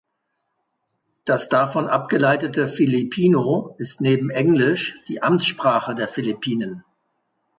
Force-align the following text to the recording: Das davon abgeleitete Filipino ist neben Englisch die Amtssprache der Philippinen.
Das 1.25 1.47
davon 1.47 1.85
abgeleitete 1.85 2.65
Filipino 2.67 3.75
ist 3.77 4.01
neben 4.01 4.31
Englisch 4.31 4.95
die 5.09 5.21
Amtssprache 5.21 5.93
der 5.93 6.07
Philippinen. 6.07 6.83